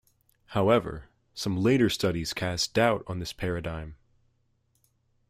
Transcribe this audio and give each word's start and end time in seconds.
However, 0.55 1.09
some 1.35 1.57
later 1.61 1.87
studies 1.87 2.33
cast 2.33 2.73
doubt 2.73 3.03
on 3.05 3.19
this 3.19 3.33
paradigm. 3.33 3.97